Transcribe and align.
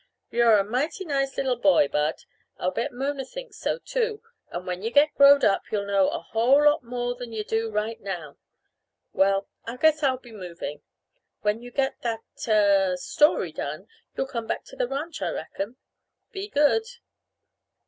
"You're 0.31 0.57
a 0.57 0.63
mighty 0.63 1.05
nice 1.05 1.37
little 1.37 1.59
boy, 1.59 1.87
Bud. 1.87 2.15
I'll 2.57 2.71
bet 2.71 2.91
Mona 2.91 3.23
thinks 3.23 3.59
so, 3.59 3.77
too 3.77 4.23
and 4.49 4.65
when 4.65 4.81
yuh 4.81 4.89
get 4.89 5.13
growed 5.13 5.45
up 5.45 5.61
you'll 5.71 5.85
know 5.85 6.07
a 6.09 6.21
whole 6.21 6.65
lot 6.65 6.81
more 6.81 7.13
than 7.13 7.31
yuh 7.31 7.43
do 7.43 7.69
right 7.69 8.01
now. 8.01 8.37
Well, 9.13 9.47
I 9.65 9.77
guess 9.77 10.01
I'll 10.01 10.17
be 10.17 10.31
moving. 10.31 10.81
When 11.41 11.61
yuh 11.61 11.69
get 11.69 12.01
that 12.01 12.23
er 12.47 12.97
story 12.97 13.51
done, 13.51 13.87
you'll 14.17 14.25
come 14.25 14.47
back 14.47 14.63
to 14.69 14.75
the 14.75 14.87
ranch, 14.87 15.21
I 15.21 15.29
reckon. 15.29 15.75
Be 16.31 16.47
good." 16.49 16.81